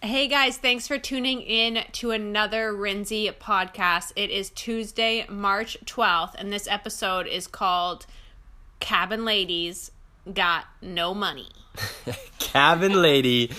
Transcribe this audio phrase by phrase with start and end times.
[0.00, 4.12] Hey guys, thanks for tuning in to another Rinzy podcast.
[4.14, 8.06] It is Tuesday, March 12th, and this episode is called
[8.78, 9.90] Cabin Ladies
[10.32, 11.48] Got No Money.
[12.52, 13.50] Cabin lady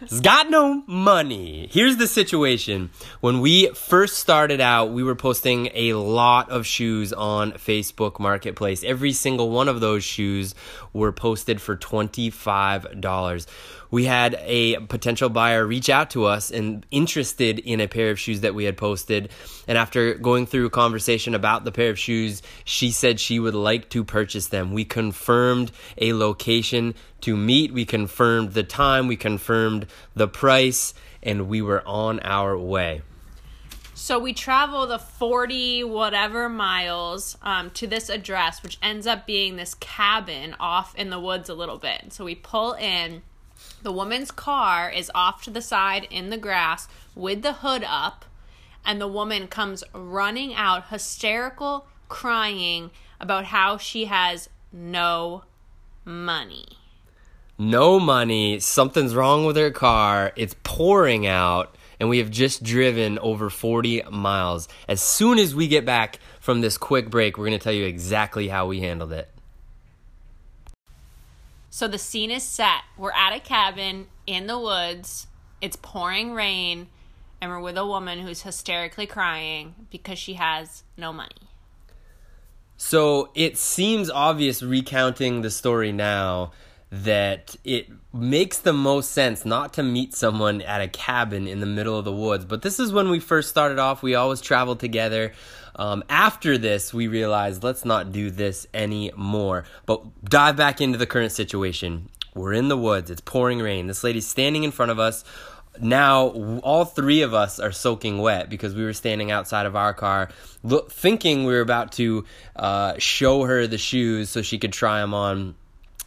[0.00, 1.68] has got no money.
[1.70, 2.88] Here's the situation.
[3.20, 8.82] When we first started out, we were posting a lot of shoes on Facebook Marketplace.
[8.82, 10.54] Every single one of those shoes
[10.94, 13.46] were posted for $25
[13.90, 18.18] we had a potential buyer reach out to us and interested in a pair of
[18.18, 19.30] shoes that we had posted.
[19.66, 23.54] And after going through a conversation about the pair of shoes, she said she would
[23.54, 24.72] like to purchase them.
[24.72, 31.48] We confirmed a location to meet, we confirmed the time, we confirmed the price, and
[31.48, 33.02] we were on our way.
[33.94, 39.56] So we travel the 40 whatever miles um, to this address, which ends up being
[39.56, 42.12] this cabin off in the woods a little bit.
[42.12, 43.22] So we pull in
[43.82, 48.24] the woman's car is off to the side in the grass with the hood up,
[48.84, 55.42] and the woman comes running out, hysterical, crying about how she has no
[56.04, 56.77] money.
[57.60, 63.18] No money, something's wrong with her car, it's pouring out, and we have just driven
[63.18, 64.68] over 40 miles.
[64.86, 67.84] As soon as we get back from this quick break, we're going to tell you
[67.84, 69.28] exactly how we handled it.
[71.68, 72.82] So the scene is set.
[72.96, 75.26] We're at a cabin in the woods.
[75.60, 76.86] It's pouring rain,
[77.40, 81.48] and we're with a woman who's hysterically crying because she has no money.
[82.76, 86.52] So it seems obvious recounting the story now
[86.90, 91.66] that it makes the most sense not to meet someone at a cabin in the
[91.66, 92.44] middle of the woods.
[92.44, 94.02] But this is when we first started off.
[94.02, 95.32] We always traveled together.
[95.76, 99.64] Um, after this, we realized let's not do this anymore.
[99.84, 102.08] But dive back into the current situation.
[102.34, 103.10] We're in the woods.
[103.10, 103.86] It's pouring rain.
[103.86, 105.24] This lady's standing in front of us.
[105.80, 106.28] Now,
[106.62, 110.30] all three of us are soaking wet because we were standing outside of our car,
[110.64, 112.24] look, thinking we were about to
[112.56, 115.54] uh, show her the shoes so she could try them on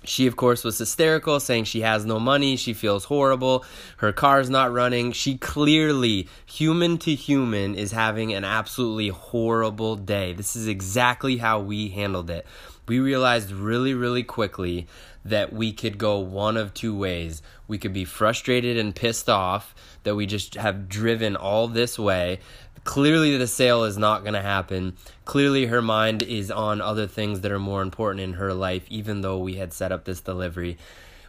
[0.03, 3.63] she, of course, was hysterical, saying she has no money, she feels horrible,
[3.97, 5.12] her car's not running.
[5.12, 10.34] She clearly, human to human, is having an absolutely horrible day.
[10.34, 12.47] This is exactly how we handled it.
[12.88, 14.88] We realized really, really quickly
[15.23, 17.44] that we could go one of two ways.
[17.67, 22.40] We could be frustrated and pissed off that we just have driven all this way
[22.83, 24.97] Clearly, the sale is not going to happen.
[25.23, 29.21] Clearly, her mind is on other things that are more important in her life, even
[29.21, 30.77] though we had set up this delivery.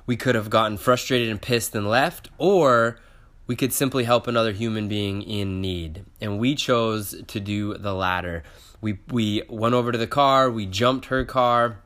[0.06, 2.98] We could have gotten frustrated and pissed and left, or
[3.46, 6.04] we could simply help another human being in need.
[6.20, 8.42] And we chose to do the latter.
[8.80, 11.81] We, we went over to the car, we jumped her car,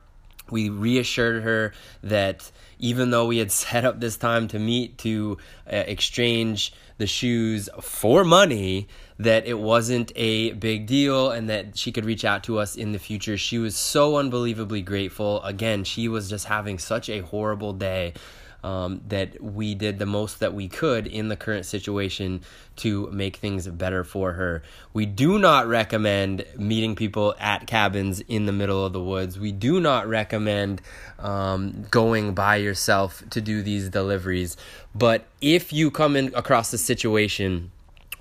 [0.51, 5.37] we reassured her that even though we had set up this time to meet to
[5.71, 8.87] uh, exchange the shoes for money
[9.19, 12.91] that it wasn't a big deal and that she could reach out to us in
[12.91, 13.37] the future.
[13.37, 15.41] She was so unbelievably grateful.
[15.43, 18.13] Again, she was just having such a horrible day.
[18.63, 22.41] Um, that we did the most that we could in the current situation
[22.77, 24.63] to make things better for her.
[24.93, 29.39] We do not recommend meeting people at cabins in the middle of the woods.
[29.39, 30.81] We do not recommend
[31.19, 34.57] um, going by yourself to do these deliveries.
[34.93, 37.71] But if you come in across a situation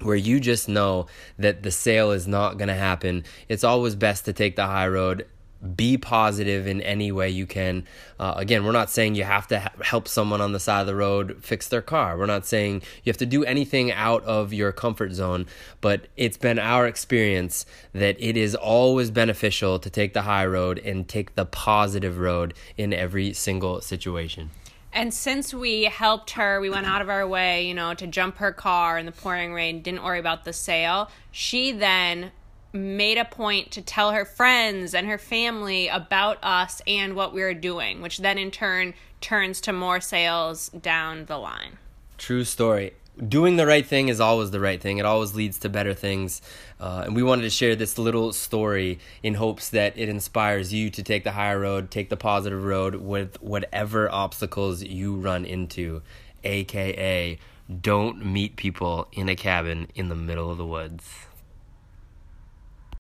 [0.03, 1.07] where you just know
[1.39, 4.89] that the sale is not going to happen, it's always best to take the high
[4.89, 5.27] road.
[5.75, 7.85] Be positive in any way you can.
[8.19, 10.87] Uh, again, we're not saying you have to ha- help someone on the side of
[10.87, 12.17] the road fix their car.
[12.17, 15.47] We're not saying you have to do anything out of your comfort zone,
[15.81, 20.79] but it's been our experience that it is always beneficial to take the high road
[20.79, 24.51] and take the positive road in every single situation.
[24.93, 28.39] And since we helped her, we went out of our way, you know, to jump
[28.39, 31.11] her car in the pouring rain, didn't worry about the sale.
[31.31, 32.33] She then
[32.77, 37.41] made a point to tell her friends and her family about us and what we
[37.41, 41.79] were doing, which then in turn turns to more sales down the line.
[42.19, 42.93] True story
[43.29, 44.99] doing the right thing is always the right thing.
[44.99, 46.43] It always leads to better things.
[46.79, 50.91] Uh, and we wanted to share this little story in hopes that it inspires you
[50.91, 56.03] to take the higher road, take the positive road with whatever obstacles you run into,
[56.45, 57.39] aka
[57.81, 61.27] don't meet people in a cabin in the middle of the woods.